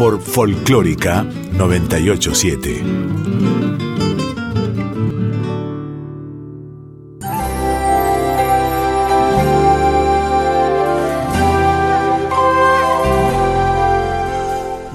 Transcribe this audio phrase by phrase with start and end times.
[0.00, 2.82] Por Folclórica 987.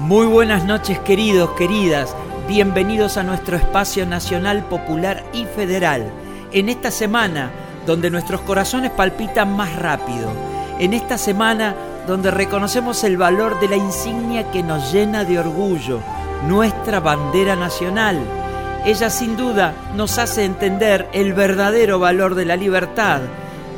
[0.00, 2.16] Muy buenas noches queridos, queridas.
[2.48, 6.10] Bienvenidos a nuestro espacio nacional, popular y federal.
[6.50, 7.52] En esta semana
[7.86, 10.32] donde nuestros corazones palpitan más rápido.
[10.80, 16.00] En esta semana donde reconocemos el valor de la insignia que nos llena de orgullo,
[16.46, 18.18] nuestra bandera nacional.
[18.84, 23.20] Ella sin duda nos hace entender el verdadero valor de la libertad,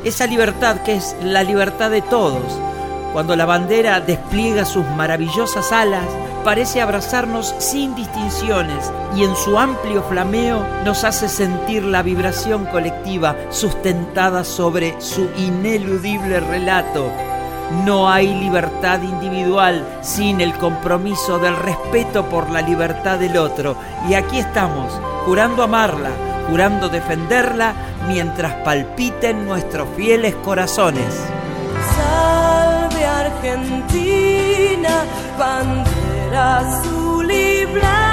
[0.03, 2.43] esa libertad que es la libertad de todos.
[3.13, 6.05] Cuando la bandera despliega sus maravillosas alas,
[6.43, 13.35] parece abrazarnos sin distinciones y en su amplio flameo nos hace sentir la vibración colectiva
[13.49, 17.11] sustentada sobre su ineludible relato
[17.85, 23.75] no hay libertad individual sin el compromiso del respeto por la libertad del otro.
[24.07, 24.91] Y aquí estamos,
[25.25, 26.09] jurando amarla,
[26.49, 27.73] jurando defenderla,
[28.07, 31.13] mientras palpiten nuestros fieles corazones.
[31.95, 35.03] Salve Argentina,
[35.37, 38.08] bandera azul y blanca,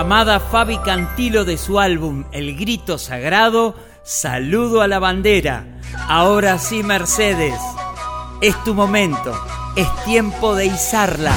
[0.00, 5.66] amada Fabi Cantilo de su álbum El Grito Sagrado, Saludo a la Bandera.
[6.08, 7.60] Ahora sí, Mercedes,
[8.40, 9.38] es tu momento,
[9.76, 11.34] es tiempo de izarla.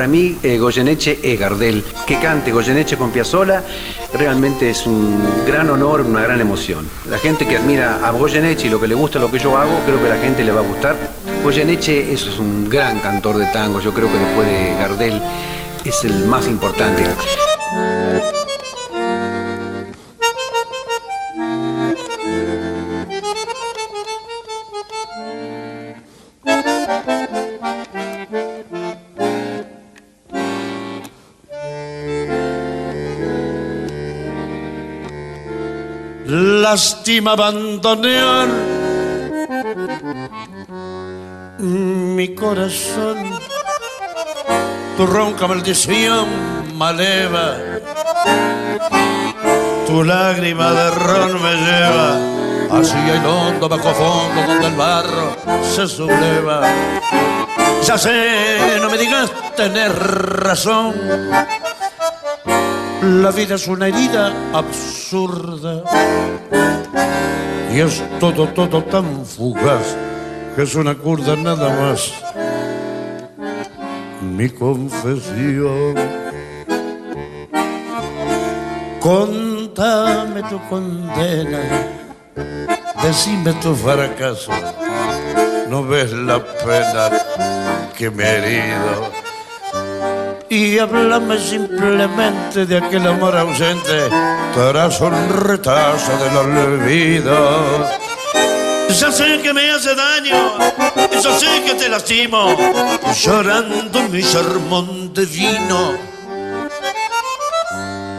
[0.00, 1.84] Para mí, eh, Goyeneche es Gardel.
[2.06, 3.62] Que cante Goyeneche con Piazzolla
[4.14, 6.88] realmente es un gran honor, una gran emoción.
[7.10, 9.78] La gente que admira a Goyeneche y lo que le gusta lo que yo hago,
[9.84, 10.96] creo que a la gente le va a gustar.
[11.44, 15.20] Goyeneche es un gran cantor de tango, yo creo que después de Gardel
[15.84, 17.04] es el más importante.
[36.70, 38.46] Lástima abandonar
[41.58, 43.16] mi corazón.
[44.96, 46.26] Tu ronca maldición
[46.76, 47.56] maleva,
[49.84, 52.08] tu lágrima de ron me lleva
[52.78, 55.26] hacia el hondo bajo fondo donde el barro
[55.74, 56.60] se subleva.
[57.82, 59.90] Ya sé, no me digas tener
[60.48, 60.94] razón
[63.02, 64.99] la vida es una herida absurda
[67.72, 69.96] y es todo, todo tan fugaz
[70.54, 72.12] que es una curda nada más.
[74.22, 75.96] Mi confesión.
[79.00, 81.60] Contame tu condena,
[83.02, 84.52] decime tu fracaso.
[85.68, 87.10] No ves la pena
[87.96, 89.19] que me he herido
[90.50, 94.10] y háblame simplemente de aquel amor ausente
[94.52, 97.88] tras un retazo del olvido.
[98.88, 100.58] Ya sé que me hace daño,
[101.22, 102.56] yo sé que te lastimo,
[103.14, 105.92] llorando mi sermón de vino.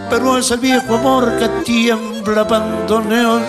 [0.10, 3.44] Pero es el viejo amor que tiembla bandoneón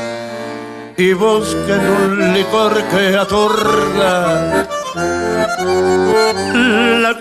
[0.96, 4.68] y busca en un licor que atorda
[6.54, 7.12] la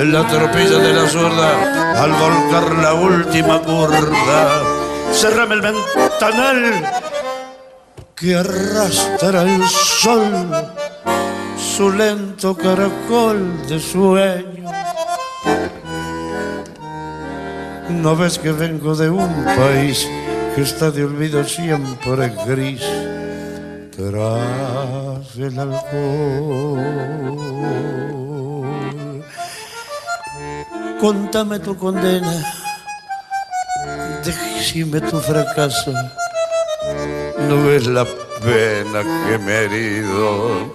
[0.00, 4.62] en la tropilla de la zurda al volcar la última curda.
[5.12, 6.84] Cerrame el ventanal
[8.14, 10.48] que arrastra el sol
[11.56, 14.70] su lento caracol de sueño.
[17.88, 20.08] No ves que vengo de un país
[20.54, 22.84] que está de olvido siempre gris
[23.96, 26.78] tras el alcohol.
[31.00, 32.32] Contame tu condena,
[34.24, 35.92] decime tu fracaso.
[37.48, 40.74] No ves la pena que me he herido.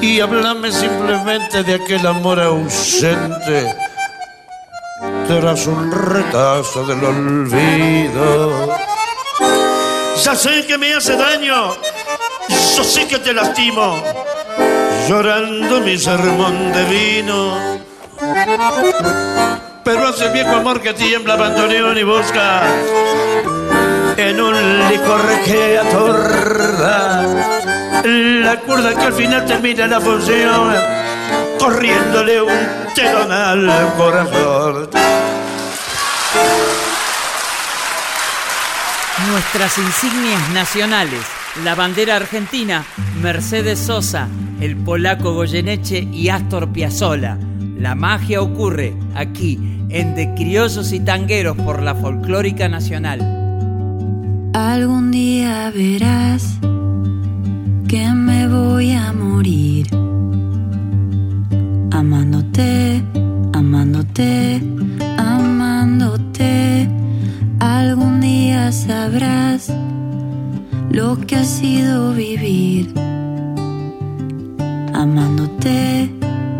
[0.00, 3.74] Y háblame simplemente de aquel amor ausente
[5.26, 8.76] tras un retazo del olvido.
[10.22, 11.76] Ya sé que me hace daño
[12.78, 14.00] yo sé que te lastimo,
[15.08, 17.77] llorando mi sermón de vino.
[19.84, 22.62] Pero hace viejo amor que tiembla bandoneón y busca
[24.16, 27.22] en un licor que atorda
[28.04, 30.74] la cuerda que al final termina la función
[31.58, 32.58] corriéndole un
[32.94, 34.90] telón al corazón.
[39.30, 41.20] Nuestras insignias nacionales,
[41.64, 42.84] la bandera argentina,
[43.20, 44.28] Mercedes Sosa,
[44.60, 47.36] el polaco Goyeneche y Astor Piazzolla.
[47.78, 49.58] La magia ocurre aquí,
[49.88, 53.20] en De Criollos y Tangueros por la Folclórica Nacional.
[54.52, 56.58] Algún día verás
[57.86, 59.86] que me voy a morir.
[61.92, 63.00] Amándote,
[63.52, 64.60] amándote,
[65.16, 66.88] amándote.
[67.60, 69.72] Algún día sabrás
[70.90, 72.92] lo que ha sido vivir.
[74.92, 76.17] Amándote,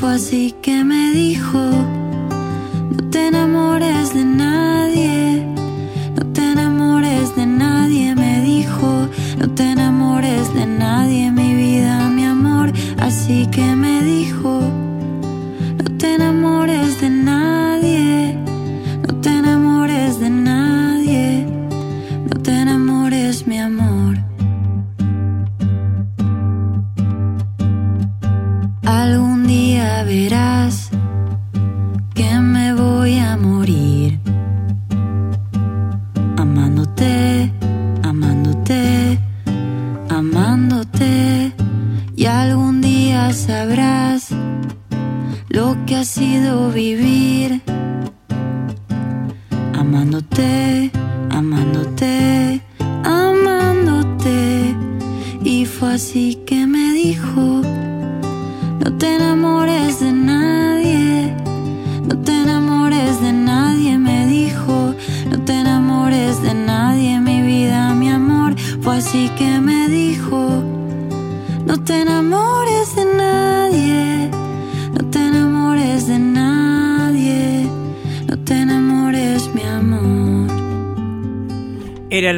[0.00, 4.49] Fue así que me dijo, no te enamores de nadie.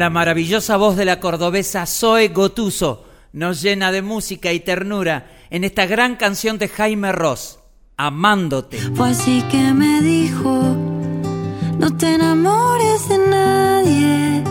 [0.03, 3.05] La maravillosa voz de la cordobesa Zoe Gotuso.
[3.31, 7.59] Nos llena de música y ternura en esta gran canción de Jaime Ross,
[7.95, 8.79] Amándote.
[8.95, 10.75] Fue así que me dijo,
[11.79, 14.43] no te enamores de nadie,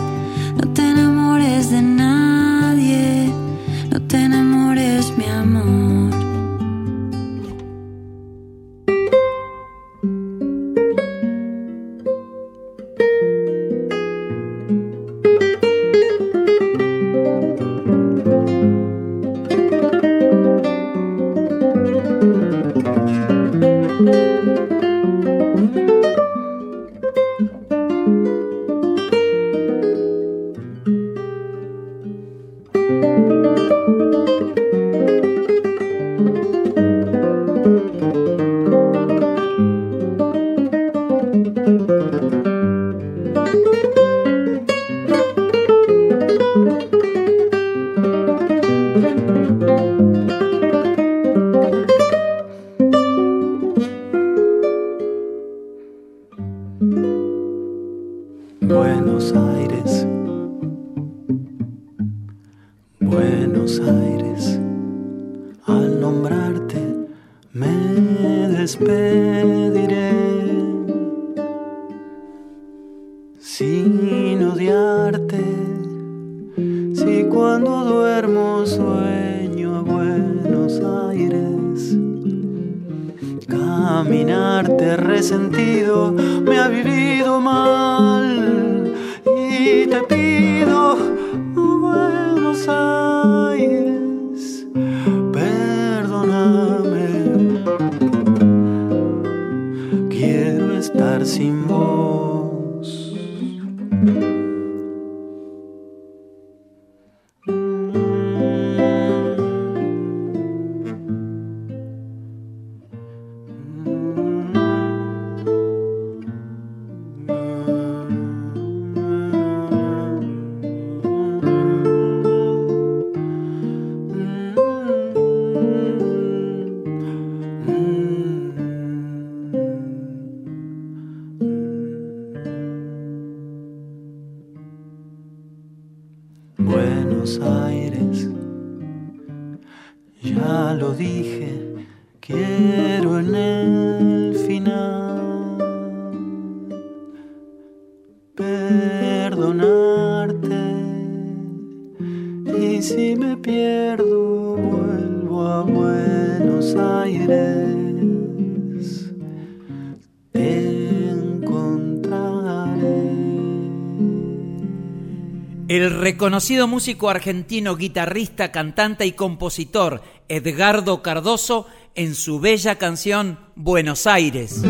[166.23, 174.07] El reconocido músico argentino, guitarrista, cantante y compositor Edgardo Cardoso en su bella canción Buenos
[174.07, 174.63] Aires.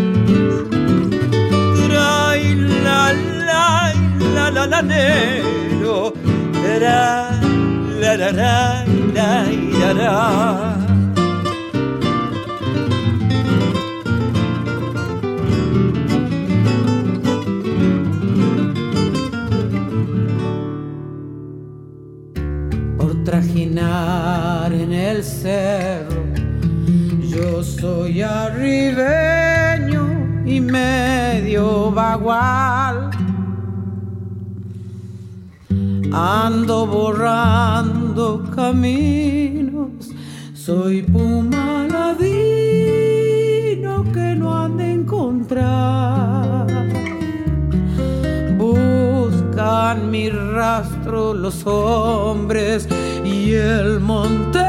[23.33, 26.23] Trajinar en el cerro,
[27.23, 30.03] yo soy arribeño
[30.45, 33.09] y medio bagual.
[36.11, 40.11] Ando borrando caminos,
[40.53, 42.83] soy puma ladino
[44.13, 46.72] que no han de encontrar.
[49.83, 52.87] Mi rastro los hombres
[53.25, 54.63] y el monte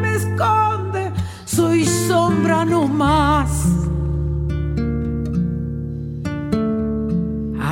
[0.00, 1.10] me esconde,
[1.44, 3.66] soy sombra no más.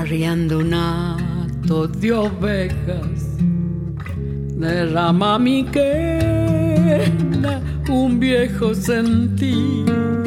[0.05, 3.38] arriando un hato de ovejas,
[4.59, 10.24] derrama mi quena un viejo sentir.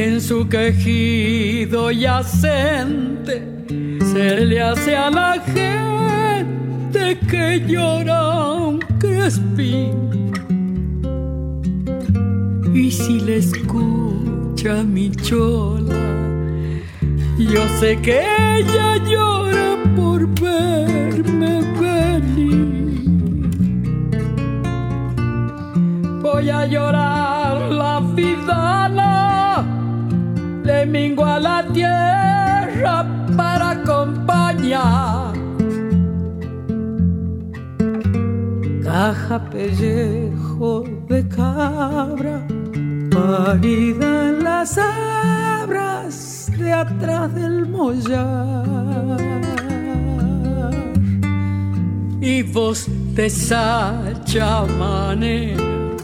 [0.00, 3.42] En su quejido yacente
[4.12, 10.30] se le hace a la gente que llora un crespín.
[12.72, 15.96] Y si le escucha mi chola,
[17.36, 18.20] yo sé que
[18.56, 23.02] ella llora por verme venir.
[26.22, 28.87] Voy a llorar la vidala,
[30.68, 32.96] le a la tierra
[33.36, 35.32] para acompañar.
[38.82, 42.46] Caja pellejo de cabra,
[43.10, 48.68] parida en las abras de atrás del mollar.
[52.20, 56.02] y vos de sacha maneras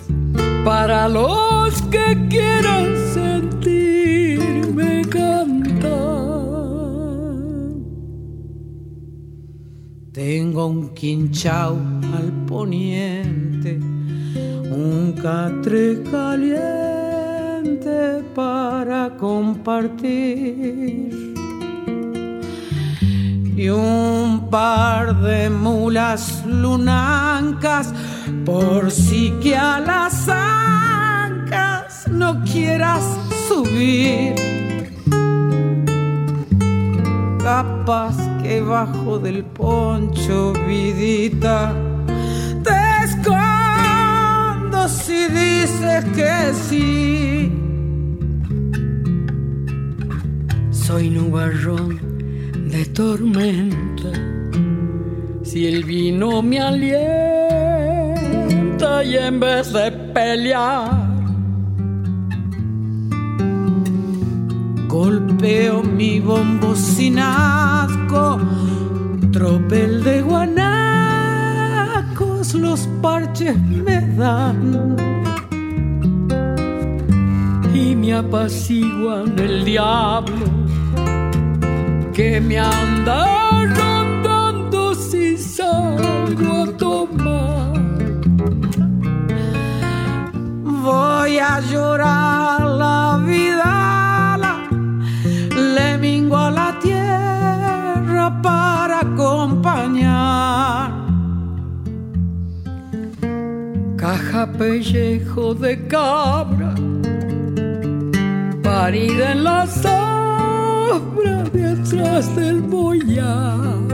[0.65, 4.14] para los que quieran sentirme
[10.27, 11.77] Tengo un quinchao
[12.17, 17.95] al poniente, un catre caliente
[18.35, 19.75] para compartir.
[23.55, 27.93] Y un par de mulas lunancas,
[28.47, 33.05] por si que a las ancas no quieras
[33.47, 34.35] subir.
[37.43, 41.75] Capaz que bajo del poncho, vidita,
[42.63, 47.51] te escondo si dices que sí.
[50.71, 51.99] Soy nubarrón
[52.71, 54.13] de tormenta.
[55.43, 57.25] Si el vino me alienta
[59.05, 61.04] y en vez de pelear,
[64.95, 68.39] Golpeo mi bombo sin asco,
[69.33, 70.55] tropel de guanacos,
[72.55, 74.95] los parches me dan.
[77.75, 80.47] y me apaciguan el diablo
[82.13, 87.73] que me anda rondando si salgo a tomar.
[90.63, 92.64] Voy a llorar
[104.59, 106.75] Pellejo de cabra,
[108.63, 113.85] parida en la sombra detrás del boyar.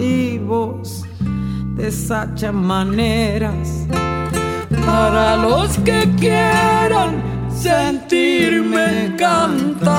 [0.00, 1.04] y vos
[1.76, 3.86] desacha maneras
[4.86, 9.90] Para los que quieran sentirme cantar.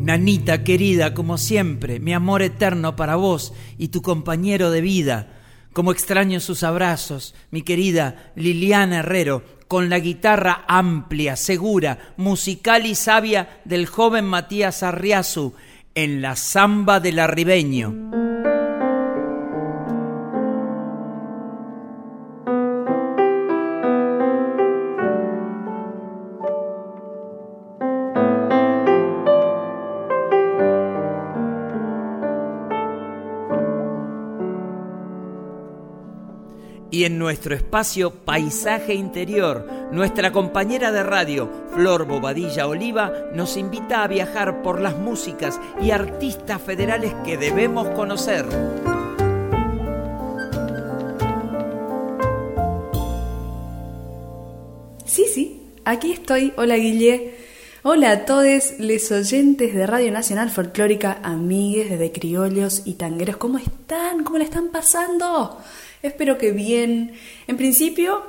[0.00, 5.28] Nanita querida, como siempre, mi amor eterno para vos y tu compañero de vida.
[5.74, 12.94] Como extraño sus abrazos, mi querida Liliana Herrero, con la guitarra amplia, segura, musical y
[12.94, 15.52] sabia del joven Matías Arriazu
[15.94, 18.19] en la samba del arribeño.
[37.00, 44.02] Y en nuestro espacio Paisaje Interior, nuestra compañera de radio, Flor Bobadilla Oliva, nos invita
[44.02, 48.44] a viajar por las músicas y artistas federales que debemos conocer.
[55.06, 56.52] Sí, sí, aquí estoy.
[56.58, 57.34] Hola Guille.
[57.82, 63.38] Hola a todos los oyentes de Radio Nacional Folclórica, amigues de Criollos y Tangueros.
[63.38, 64.22] ¿Cómo están?
[64.22, 65.56] ¿Cómo le están pasando?
[66.02, 67.12] Espero que bien.
[67.46, 68.22] En principio,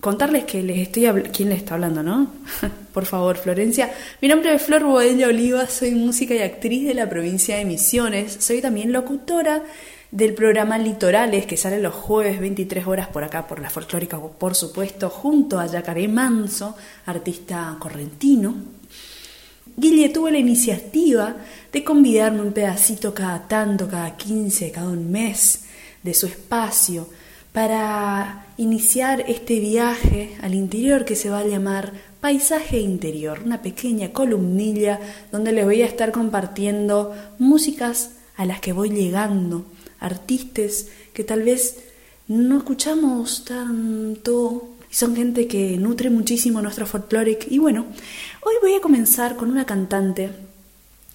[0.00, 2.32] contarles que les estoy quién les está hablando, ¿no?
[2.94, 3.92] Por favor, Florencia.
[4.22, 8.38] Mi nombre es Flor Boella Oliva, soy música y actriz de la provincia de Misiones.
[8.40, 9.62] Soy también locutora
[10.10, 14.54] del programa Litorales que sale los jueves 23 horas por acá por la folclórica, por
[14.54, 18.54] supuesto, junto a Yacaré Manso, artista correntino.
[19.76, 21.36] Guille tuvo la iniciativa
[21.70, 25.64] de convidarme un pedacito cada tanto, cada 15, cada un mes
[26.02, 27.17] de su espacio
[27.52, 34.12] para iniciar este viaje al interior que se va a llamar Paisaje Interior, una pequeña
[34.12, 39.66] columnilla donde les voy a estar compartiendo músicas a las que voy llegando,
[40.00, 41.78] artistas que tal vez
[42.26, 47.38] no escuchamos tanto y son gente que nutre muchísimo nuestro folclore.
[47.48, 47.86] Y bueno,
[48.42, 50.30] hoy voy a comenzar con una cantante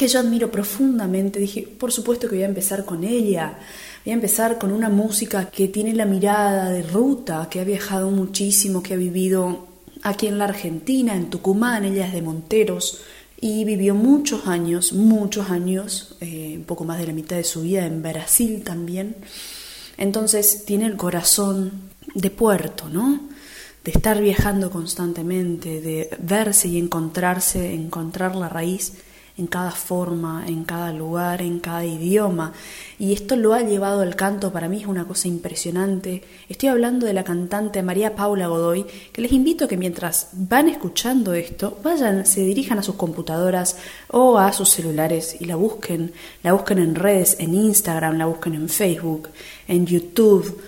[0.07, 1.39] yo admiro profundamente.
[1.39, 3.59] Dije, por supuesto que voy a empezar con ella.
[4.05, 8.11] Voy a empezar con una música que tiene la mirada de ruta, que ha viajado
[8.11, 9.67] muchísimo, que ha vivido
[10.03, 13.01] aquí en la Argentina, en Tucumán, ella es de Monteros
[13.39, 17.61] y vivió muchos años, muchos años, eh, un poco más de la mitad de su
[17.61, 19.17] vida en Brasil también.
[19.97, 21.71] Entonces tiene el corazón
[22.13, 23.19] de puerto, ¿no?
[23.83, 28.93] De estar viajando constantemente, de verse y encontrarse, encontrar la raíz
[29.37, 32.53] en cada forma, en cada lugar, en cada idioma.
[32.99, 36.21] Y esto lo ha llevado al canto, para mí es una cosa impresionante.
[36.49, 40.69] Estoy hablando de la cantante María Paula Godoy, que les invito a que mientras van
[40.69, 43.77] escuchando esto, vayan, se dirijan a sus computadoras
[44.09, 46.13] o a sus celulares y la busquen.
[46.43, 49.29] La busquen en redes, en Instagram, la busquen en Facebook,
[49.67, 50.61] en YouTube.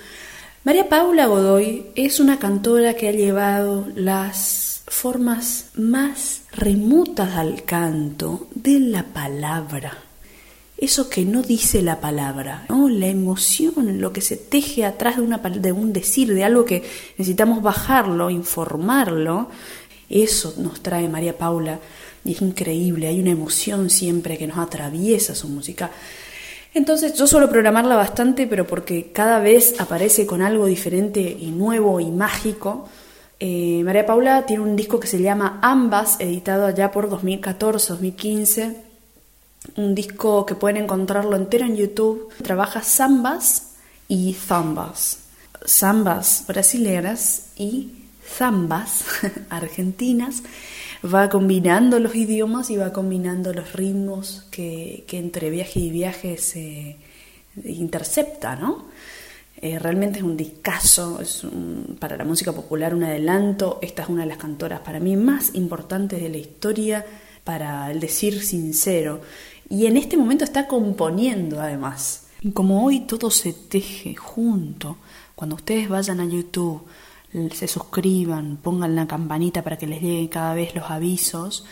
[0.64, 8.48] María Paula Godoy es una cantora que ha llevado las formas más remotas al canto
[8.54, 9.98] de la palabra.
[10.78, 12.90] Eso que no dice la palabra, ¿no?
[12.90, 16.84] la emoción, lo que se teje atrás de, una, de un decir, de algo que
[17.18, 19.50] necesitamos bajarlo, informarlo,
[20.10, 21.80] eso nos trae María Paula
[22.26, 25.92] y es increíble, hay una emoción siempre que nos atraviesa su música.
[26.74, 32.02] Entonces yo suelo programarla bastante, pero porque cada vez aparece con algo diferente y nuevo
[32.02, 32.90] y mágico,
[33.40, 38.76] eh, María Paula tiene un disco que se llama Ambas, editado allá por 2014-2015.
[39.78, 42.34] Un disco que pueden encontrarlo entero en YouTube.
[42.42, 43.74] Trabaja zambas
[44.08, 45.20] y zambas.
[45.68, 49.06] Zambas brasileras y zambas
[49.50, 50.44] argentinas.
[51.04, 56.38] Va combinando los idiomas y va combinando los ritmos que, que entre viaje y viaje
[56.38, 56.98] se
[57.64, 58.86] intercepta, ¿no?
[59.62, 61.46] Eh, realmente es un discazo, es
[62.00, 63.80] para la música popular un adelanto.
[63.82, 67.06] Esta es una de las cantoras para mí más importantes de la historia,
[67.44, 69.22] para el decir sincero.
[69.70, 72.28] Y en este momento está componiendo además.
[72.54, 74.98] Como hoy todo se teje junto,
[75.36, 76.84] cuando ustedes vayan a YouTube,
[77.54, 81.66] se suscriban, pongan la campanita para que les lleguen cada vez los avisos,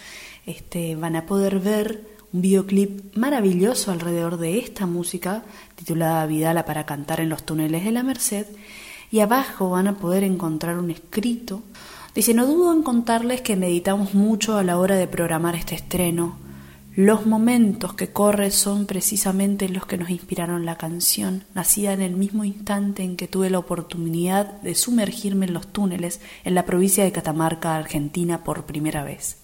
[0.46, 5.43] este, van a poder ver un videoclip maravilloso alrededor de esta música
[5.76, 8.48] titulada Vidala para cantar en los túneles de la Merced
[9.12, 11.62] y abajo van a poder encontrar un escrito.
[12.15, 16.38] Dice, no dudo en contarles que meditamos mucho a la hora de programar este estreno.
[16.96, 22.15] Los momentos que corre son precisamente los que nos inspiraron la canción, nacida en el
[22.15, 27.04] mismo instante en que tuve la oportunidad de sumergirme en los túneles en la provincia
[27.04, 29.42] de Catamarca, Argentina, por primera vez.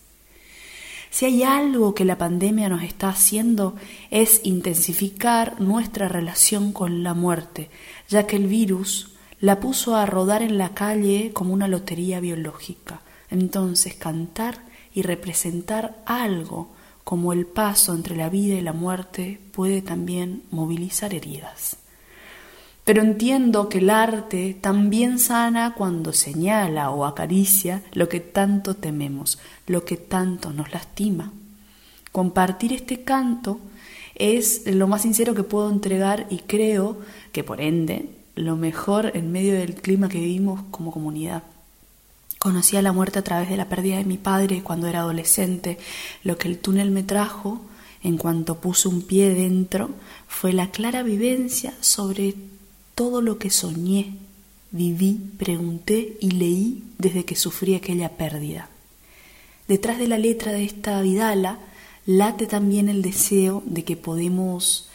[1.09, 3.75] Si hay algo que la pandemia nos está haciendo
[4.11, 7.69] es intensificar nuestra relación con la muerte,
[8.09, 13.01] ya que el virus la puso a rodar en la calle como una lotería biológica.
[13.31, 14.59] Entonces cantar
[14.93, 16.69] y representar algo
[17.03, 21.78] como el paso entre la vida y la muerte puede también movilizar heridas.
[22.89, 29.37] Pero entiendo que el arte también sana cuando señala o acaricia lo que tanto tememos,
[29.67, 31.31] lo que tanto nos lastima.
[32.11, 33.59] Compartir este canto
[34.15, 36.97] es lo más sincero que puedo entregar y creo
[37.31, 41.43] que por ende lo mejor en medio del clima que vivimos como comunidad.
[42.39, 45.77] Conocí a la muerte a través de la pérdida de mi padre cuando era adolescente.
[46.23, 47.61] Lo que el túnel me trajo,
[48.01, 49.91] en cuanto puse un pie dentro,
[50.27, 52.33] fue la clara vivencia sobre
[52.99, 54.17] todo lo que soñé,
[54.71, 58.67] viví, pregunté y leí desde que sufrí aquella pérdida.
[59.69, 61.59] Detrás de la letra de esta Vidala
[62.05, 64.89] late también el deseo de que podemos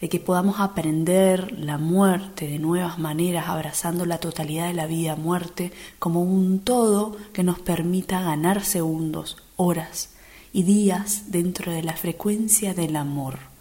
[0.00, 5.14] de que podamos aprender la muerte de nuevas maneras, abrazando la totalidad de la vida,
[5.14, 10.10] muerte, como un todo que nos permita ganar segundos, horas
[10.52, 13.53] y días dentro de la frecuencia del amor.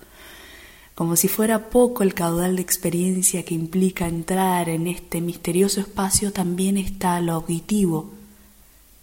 [0.95, 6.31] Como si fuera poco el caudal de experiencia que implica entrar en este misterioso espacio,
[6.31, 8.11] también está lo auditivo.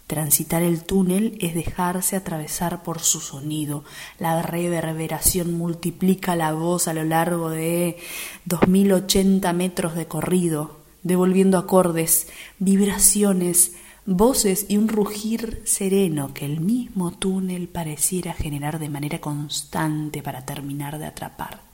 [0.07, 3.83] Transitar el túnel es dejarse atravesar por su sonido.
[4.19, 7.97] La reverberación multiplica la voz a lo largo de
[8.45, 12.27] 2080 metros de corrido, devolviendo acordes,
[12.57, 13.73] vibraciones,
[14.05, 20.45] voces y un rugir sereno que el mismo túnel pareciera generar de manera constante para
[20.45, 21.70] terminar de atrapar.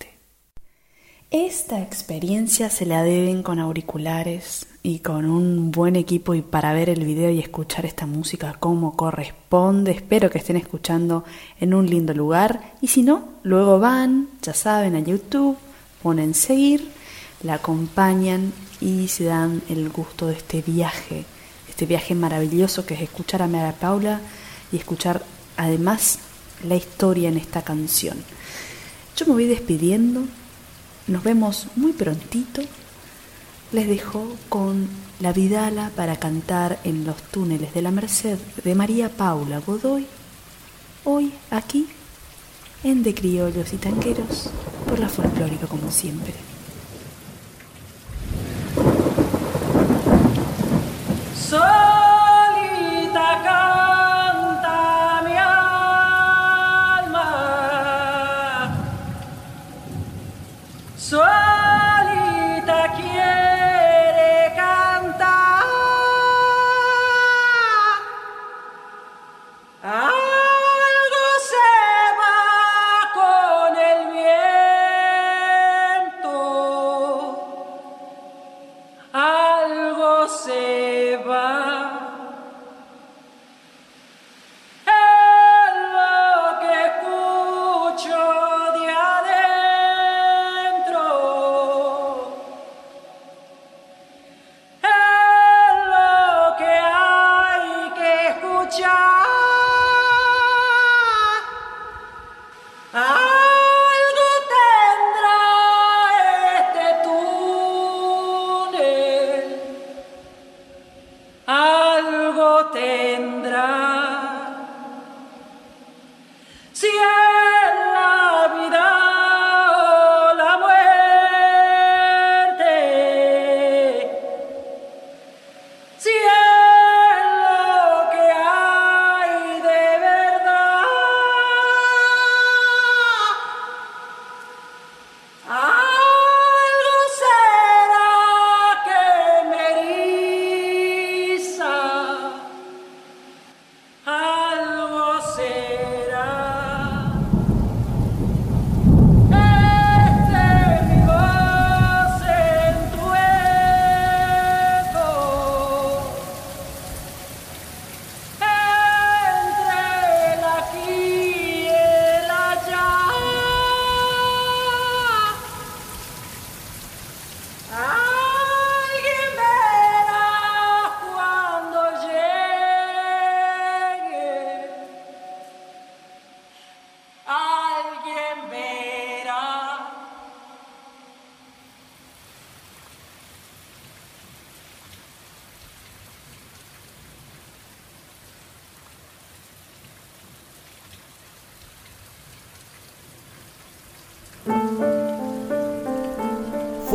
[1.29, 6.89] Esta experiencia se la deben con auriculares y con un buen equipo y para ver
[6.89, 9.91] el video y escuchar esta música como corresponde.
[9.91, 11.25] Espero que estén escuchando
[11.59, 15.57] en un lindo lugar y si no, luego van, ya saben, a YouTube,
[16.01, 16.87] ponen seguir,
[17.43, 21.25] la acompañan y se dan el gusto de este viaje,
[21.67, 24.21] este viaje maravilloso que es escuchar a Mara Paula
[24.71, 25.25] y escuchar
[25.57, 26.19] además
[26.65, 28.17] la historia en esta canción.
[29.17, 30.23] Yo me voy despidiendo
[31.07, 32.61] nos vemos muy prontito.
[33.71, 34.87] Les dejo con
[35.19, 40.05] La Vidala para cantar en los túneles de la Merced de María Paula Godoy,
[41.03, 41.87] hoy aquí
[42.83, 44.49] en De Criollos y Tanqueros
[44.87, 46.33] por la folclórica como siempre.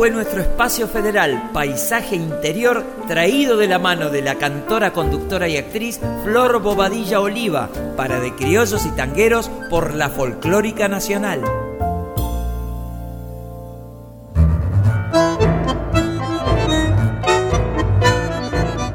[0.03, 5.55] Fue nuestro espacio federal Paisaje Interior traído de la mano de la cantora, conductora y
[5.55, 11.41] actriz Flor Bobadilla Oliva para De Criollos y Tangueros por la Folclórica Nacional.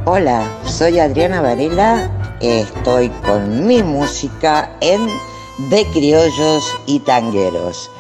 [0.05, 5.09] Hola, soy Adriana Varela, estoy con mi música en
[5.71, 7.91] De Criollos y Tangueros.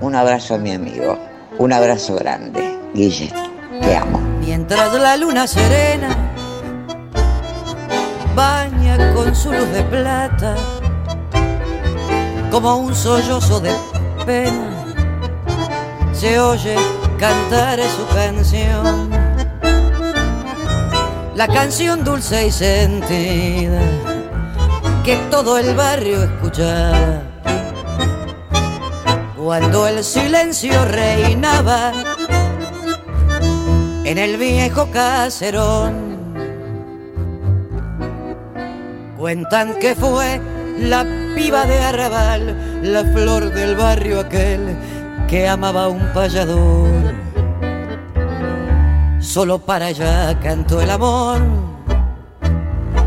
[0.00, 1.18] Un abrazo a mi amigo,
[1.58, 3.32] un abrazo grande, Guille,
[3.80, 4.20] te amo.
[4.40, 6.08] Mientras la luna serena
[8.34, 10.54] baña con su luz de plata,
[12.50, 13.72] como un sollozo de
[14.24, 14.84] pena,
[16.12, 16.76] se oye
[17.18, 19.10] cantar su canción.
[21.34, 23.80] La canción dulce y sentida
[25.04, 27.25] que todo el barrio escuchaba.
[29.46, 31.92] Cuando el silencio reinaba
[34.02, 35.94] en el viejo caserón.
[39.16, 40.40] Cuentan que fue
[40.80, 41.06] la
[41.36, 44.76] piba de Arrabal, la flor del barrio aquel
[45.28, 47.14] que amaba un payador.
[49.20, 51.40] Solo para ella cantó el amor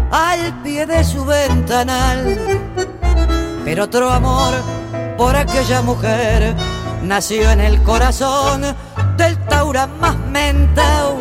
[0.09, 2.39] al pie de su ventanal.
[3.65, 4.78] Pero otro amor
[5.19, 6.55] por aquella mujer
[7.03, 8.61] nació en el corazón
[9.17, 11.17] del Taura más mentao.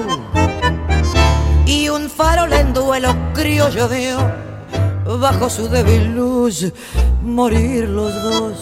[1.67, 4.19] Y un farol en duelo criollo vio
[5.19, 6.73] bajo su débil luz
[7.23, 8.61] morir los dos.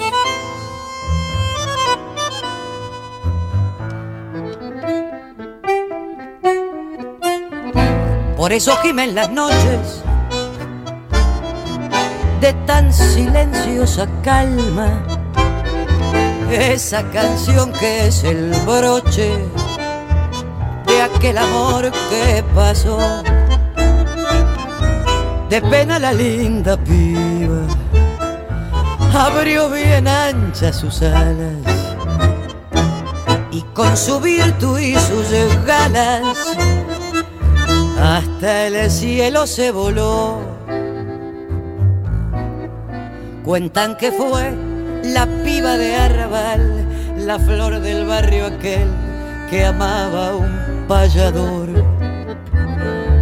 [8.38, 10.02] Por eso gimen las noches
[12.40, 15.15] de tan silenciosa calma.
[16.50, 19.36] Esa canción que es el broche
[20.86, 22.98] de aquel amor que pasó.
[25.50, 27.66] De pena la linda piba
[29.14, 31.62] abrió bien anchas sus alas
[33.50, 35.30] y con su virtud y sus
[35.64, 36.36] galas
[38.00, 40.40] hasta el cielo se voló.
[43.44, 44.65] Cuentan que fue
[45.12, 46.84] la piba de Arrabal,
[47.18, 48.88] la flor del barrio aquel
[49.50, 51.68] que amaba un payador.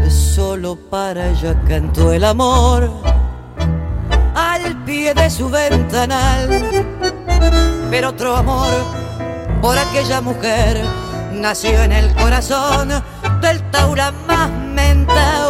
[0.09, 2.91] Solo para ella cantó el amor
[4.35, 6.49] al pie de su ventanal.
[7.91, 8.73] Pero otro amor
[9.61, 10.83] por aquella mujer
[11.33, 12.89] nació en el corazón
[13.41, 15.44] del Taura más mentao.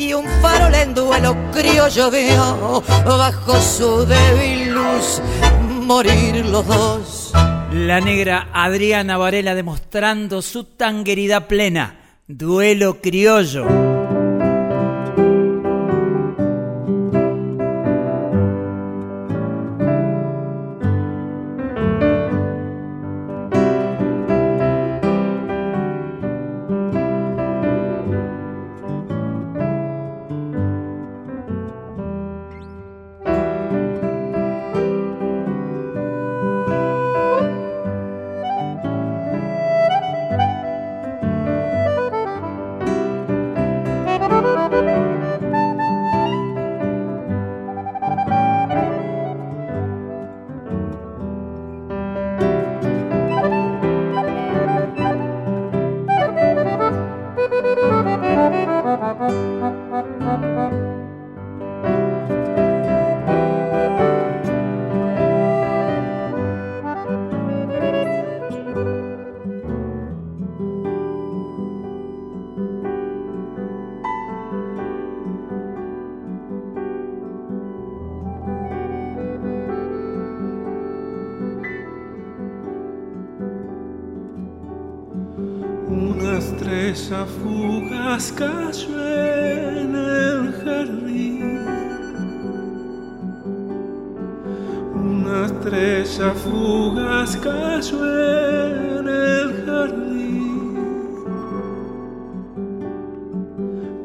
[0.00, 5.20] Y un farol en duelo criollo vio bajo su débil luz
[5.90, 7.32] morir los dos.
[7.72, 11.96] La negra Adriana Varela demostrando su tangueridad plena.
[12.26, 13.79] Duelo criollo.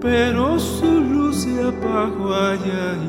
[0.05, 2.59] Pero su luz se apagó, ay,
[2.91, 3.05] ay,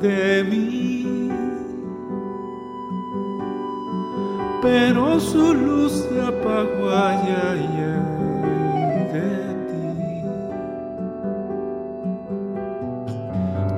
[0.00, 1.30] de mí.
[4.62, 7.18] pero su luz se apagó, ay,
[7.50, 7.68] ay,
[9.12, 9.28] de
[9.68, 9.84] ti.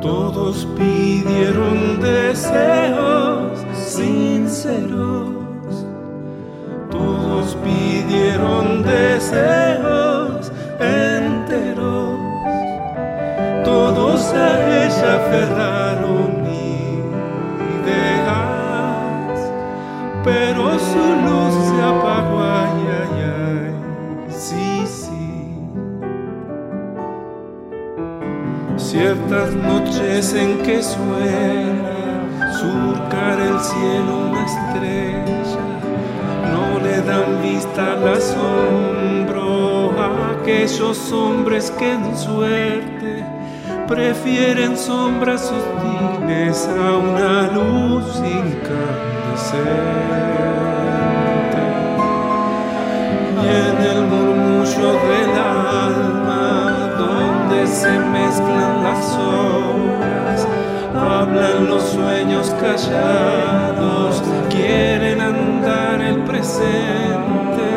[0.01, 5.33] Todos pidieron deseos sinceros
[6.93, 9.96] Todos pidieron deseos
[14.37, 16.47] a ella aferraron
[17.81, 19.39] ideas,
[20.25, 25.27] pero su luz se apagó, ay, ay, ay, sí, sí.
[28.77, 31.97] Ciertas noches en que suena
[32.61, 35.65] surcar el cielo una estrella,
[36.53, 40.07] no le dan vista al asombro a
[40.41, 42.96] aquellos hombres que en suerte
[43.87, 48.83] prefieren sombras sutiles a una luz incandescente.
[53.43, 60.49] Y en el murmullo del alma, donde se mezclan las horas,
[60.95, 67.69] hablan los sueños callados, quieren andar el presente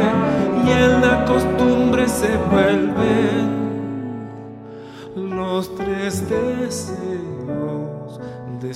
[0.66, 3.59] y en la costumbre se vuelven
[6.30, 8.20] deseos
[8.62, 8.74] de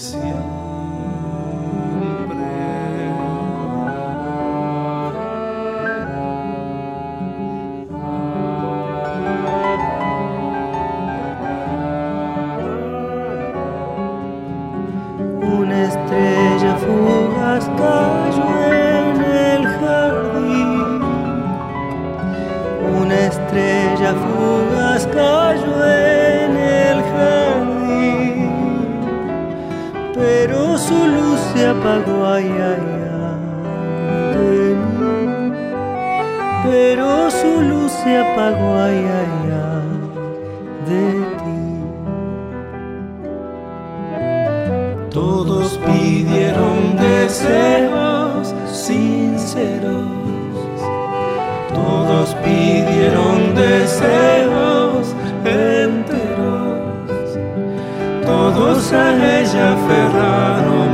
[15.41, 21.01] Una estrella fugaz cayó en el jardín.
[22.99, 25.05] Una estrella fugaz
[34.33, 35.51] de mí.
[36.63, 39.05] Pero su luz se apagó, ay,
[40.87, 41.07] de
[41.39, 41.63] ti.
[45.11, 50.07] Todos pidieron deseos sinceros.
[51.73, 55.13] Todos pidieron deseos
[55.43, 56.79] enteros.
[58.25, 60.92] Todos a ella aferraron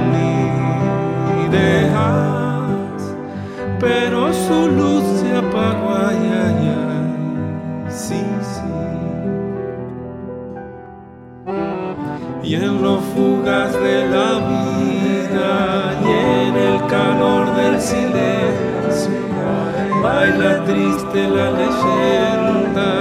[20.70, 22.91] triste la leyenda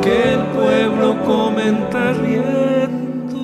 [0.00, 3.42] que el pueblo comenta riendo.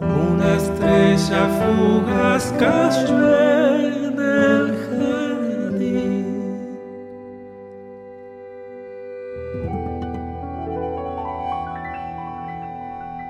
[0.00, 3.36] Una estrella fugaz cayó
[3.76, 6.26] en el jardín.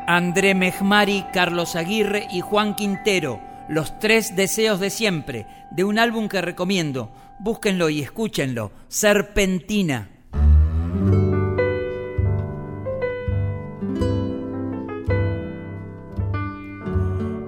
[0.09, 6.29] André Mejmari, Carlos Aguirre y Juan Quintero, Los Tres Deseos de Siempre, de un álbum
[6.29, 7.13] que recomiendo.
[7.39, 10.09] Búsquenlo y escúchenlo, Serpentina.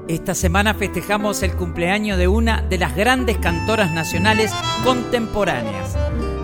[0.09, 4.53] Esta semana festejamos el cumpleaños de una de las grandes cantoras nacionales
[4.85, 5.97] contemporáneas,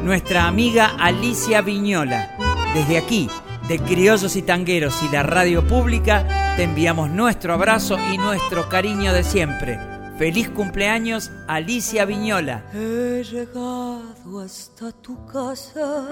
[0.02, 2.34] nuestra amiga Alicia Viñola.
[2.72, 3.28] Desde aquí,
[3.68, 9.12] de Criollos y Tangueros y la radio pública, te enviamos nuestro abrazo y nuestro cariño
[9.12, 9.78] de siempre.
[10.16, 12.64] Feliz cumpleaños, Alicia Viñola.
[12.72, 16.06] He llegado hasta tu casa.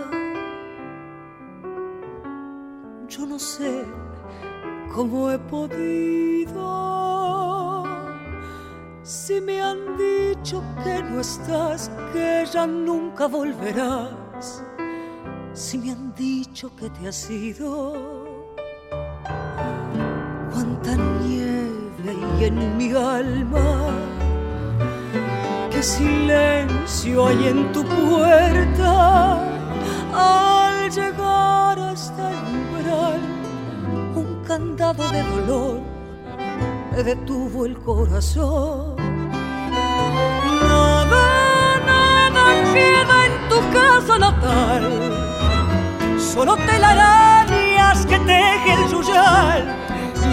[3.09, 3.87] Yo no sé
[4.95, 6.65] cómo he podido.
[9.03, 14.63] Si me han dicho que no estás, que ya nunca volverás.
[15.55, 18.24] Si me han dicho que te has ido.
[20.85, 23.87] Cuánta nieve hay en mi alma.
[25.71, 29.39] Qué silencio hay en tu puerta.
[30.13, 33.21] Al llegar hasta el umbral,
[34.15, 35.81] un candado de dolor
[36.93, 38.97] me detuvo el corazón.
[40.69, 44.85] Nada, nada queda en tu casa natal,
[46.19, 49.85] solo telarañas que teje el yuyal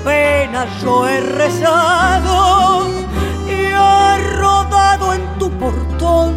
[0.00, 2.88] tu pena yo he rezado
[3.46, 6.34] y he rodado en tu portón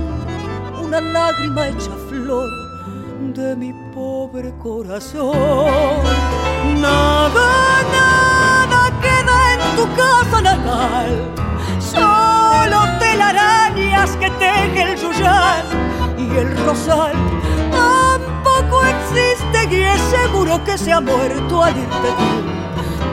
[0.84, 2.49] una lágrima hecha flor
[3.34, 5.34] de mi pobre corazón.
[6.80, 11.11] Nada, nada queda en tu casa natal,
[11.80, 15.66] solo telarañas que teje el yuyal
[16.18, 17.14] y el rosal.
[17.72, 22.52] Tampoco existe y es seguro que se ha muerto al irte tú.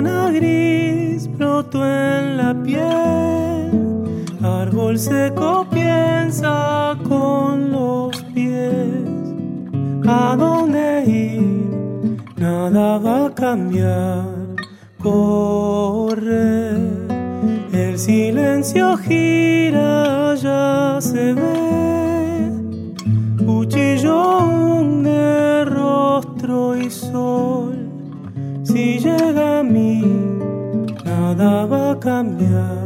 [0.00, 9.04] Una zona gris brotó en la piel, árbol seco piensa con los pies.
[10.08, 12.16] ¿A dónde ir?
[12.36, 14.24] Nada va a cambiar.
[15.02, 16.70] Corre,
[17.74, 19.69] el silencio gira,
[31.44, 32.76] va a cambiar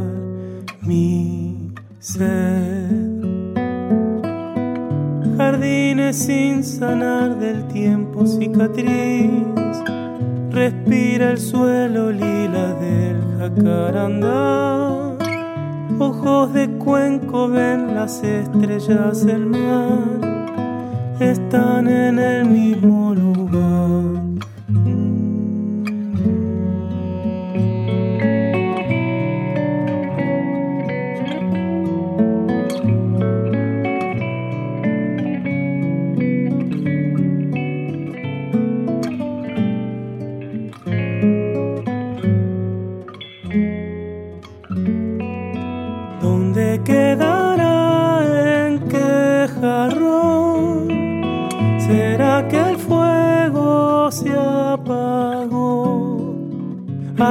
[0.81, 3.25] mi sed.
[5.37, 9.77] Jardines sin sanar del tiempo cicatriz.
[10.51, 15.17] Respira el suelo lila del jacarandá.
[15.99, 20.21] Ojos de cuenco ven las estrellas del mar.
[21.19, 23.34] Están en el mismo lugar.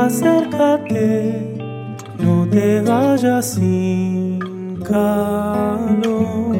[0.06, 1.56] Acércate,
[2.18, 4.38] no te vayas sin
[4.82, 6.54] calor.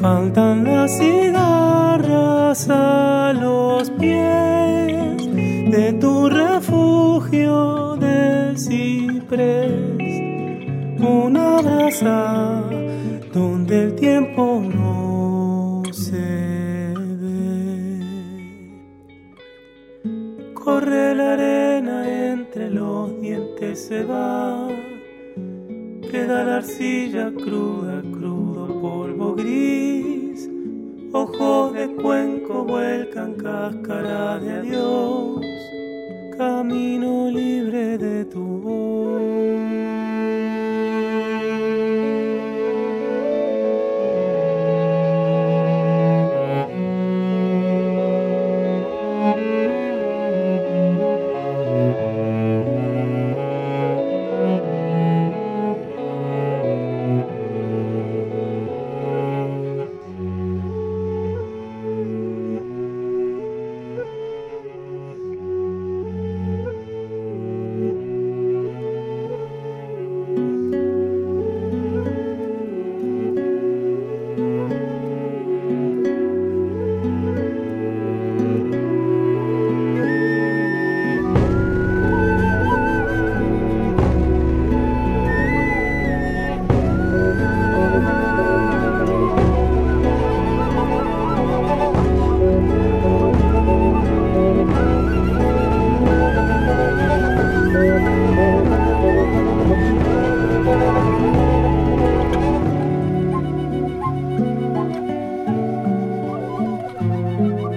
[0.00, 5.32] Faltan las cigarras a los pies
[5.70, 9.70] de tu refugio de ciprés
[10.98, 12.64] una brasa
[13.32, 18.00] donde el tiempo no se ve.
[20.52, 22.19] Corre la arena
[22.72, 24.68] los dientes se va,
[26.10, 30.48] queda la arcilla cruda, crudo polvo gris.
[31.12, 35.44] Ojos de cuenco vuelcan cáscara de adiós,
[36.38, 39.69] camino libre de tu voz.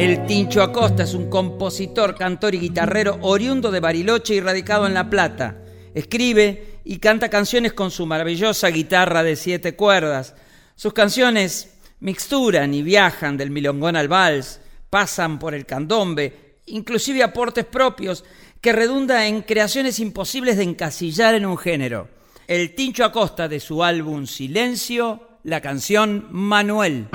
[0.04, 4.94] El Tincho Acosta es un compositor, cantor y guitarrero oriundo de Bariloche y radicado en
[4.94, 5.56] La Plata.
[5.94, 10.36] Escribe y canta canciones con su maravillosa guitarra de siete cuerdas.
[10.76, 17.64] Sus canciones mixturan y viajan del milongón al vals, pasan por el candombe, inclusive aportes
[17.64, 18.26] propios
[18.60, 22.10] que redunda en creaciones imposibles de encasillar en un género.
[22.46, 27.08] El Tincho Acosta de su álbum Silencio, la canción Manuel.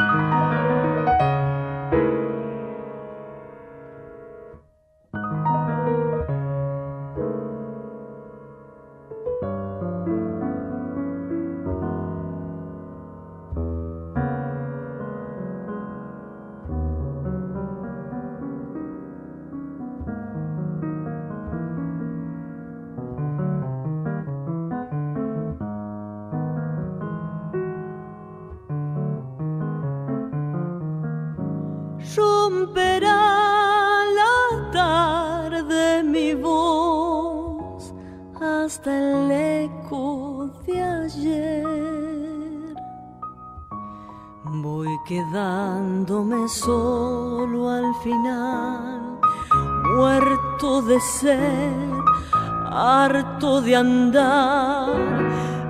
[52.71, 54.89] Harto de andar,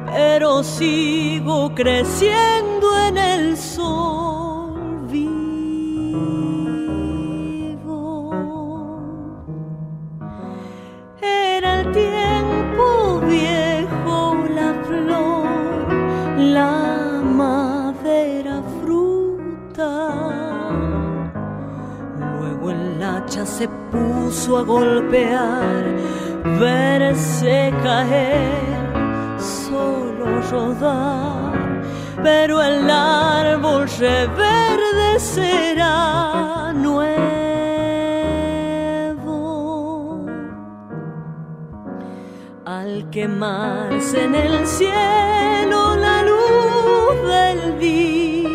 [0.06, 4.17] pero sigo creciendo en el sol
[23.28, 25.84] Se puso a golpear,
[26.58, 31.82] verse caer, solo rodar,
[32.22, 37.18] pero el árbol reverdecerá nuevo.
[42.64, 48.48] Al quemarse en el cielo la luz del día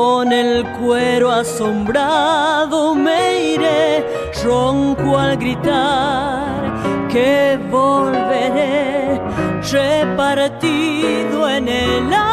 [0.00, 4.02] con el cuero asombrado me iré,
[4.42, 9.20] ronco al gritar que volveré,
[9.70, 12.29] repartido en el aire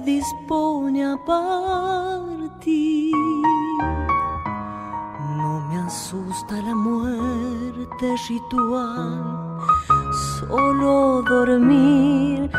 [0.00, 3.12] dispone a partir.
[5.36, 9.58] No me asusta la muerte ritual,
[10.38, 12.50] solo dormir,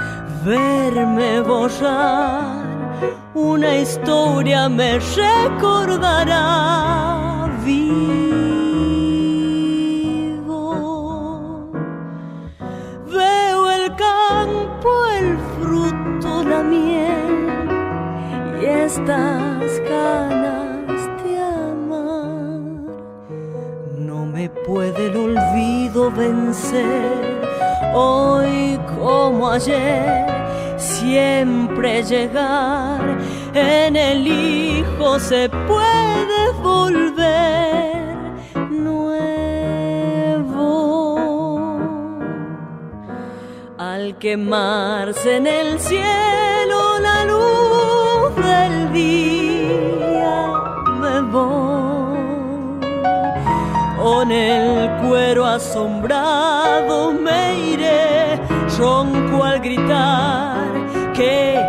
[0.46, 2.62] verme borrar.
[3.34, 6.62] Una historia me recordará.
[19.12, 22.62] Estas ganas de amar.
[23.98, 27.42] No me puede el olvido vencer,
[27.94, 30.26] hoy como ayer,
[30.78, 33.18] siempre llegar.
[33.54, 38.06] En el hijo se puede volver
[38.70, 40.08] nuevo.
[43.78, 46.31] Al quemarse en el cielo
[54.22, 58.40] Con el cuero asombrado me iré,
[58.78, 60.64] ronco al gritar
[61.12, 61.60] que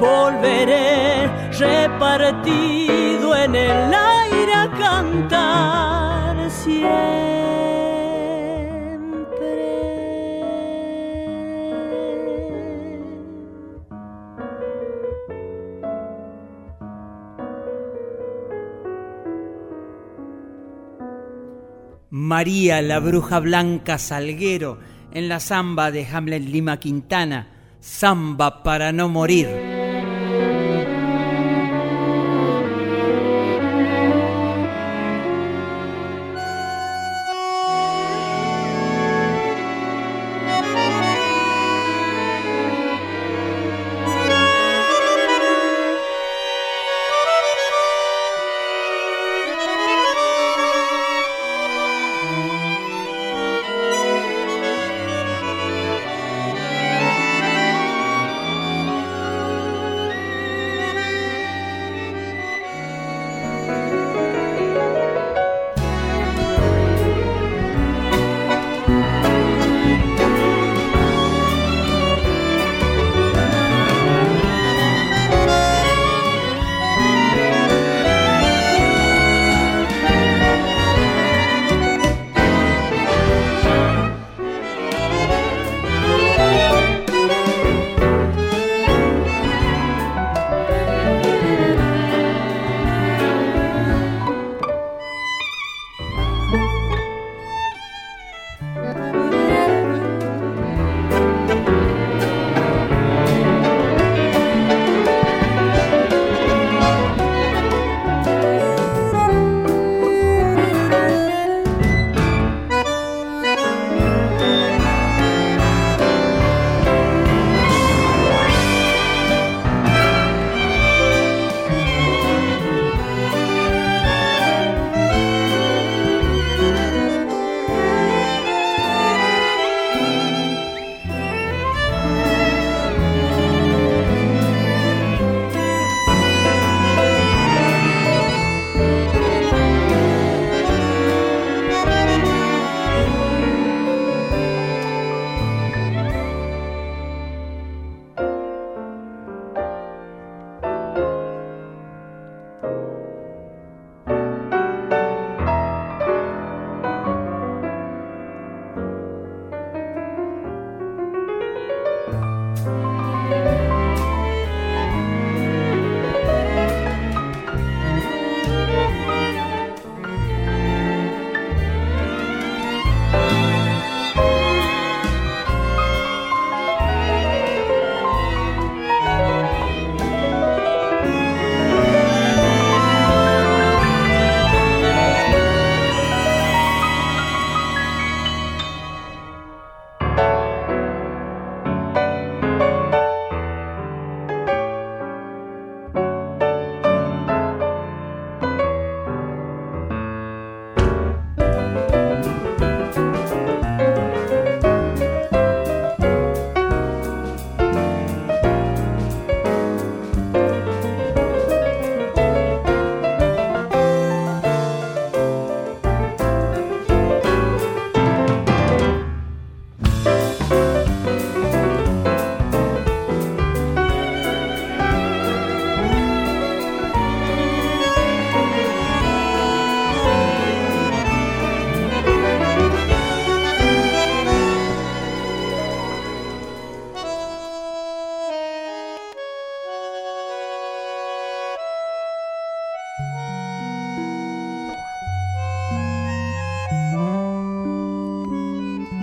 [0.00, 7.37] volveré repartido en el aire a cantar siempre.
[22.28, 24.78] María, la bruja blanca Salguero,
[25.12, 27.48] en la samba de Hamlet Lima Quintana,
[27.80, 29.77] Samba para no morir.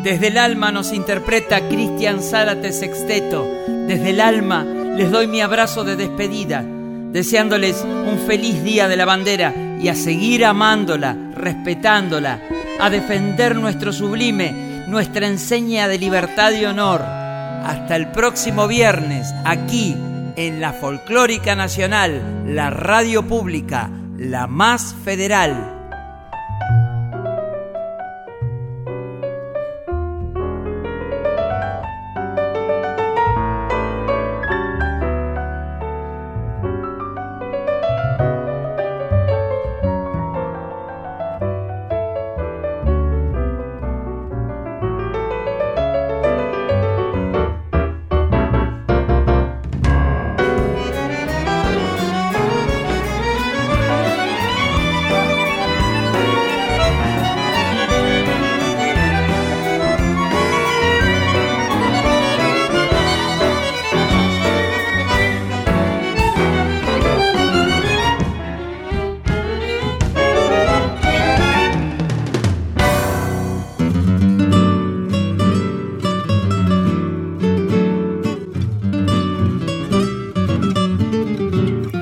[0.05, 3.43] Desde el alma nos interpreta Cristian Zárate Sexteto.
[3.87, 6.63] Desde el alma les doy mi abrazo de despedida,
[7.11, 9.51] deseándoles un feliz día de la bandera
[9.81, 12.39] y a seguir amándola, respetándola,
[12.79, 17.01] a defender nuestro sublime, nuestra enseña de libertad y honor.
[17.01, 19.97] Hasta el próximo viernes, aquí
[20.35, 23.89] en la Folclórica Nacional, la radio pública,
[24.19, 25.74] la más federal.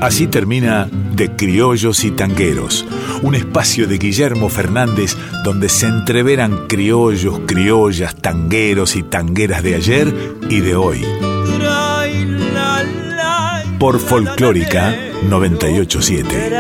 [0.04, 2.86] Así termina De Criollos y Tangueros,
[3.22, 10.14] un espacio de Guillermo Fernández donde se entreveran criollos, criollas, tangueros y tangueras de ayer
[10.50, 11.06] y de hoy.
[13.80, 14.94] Por Folclórica
[15.30, 16.52] 987.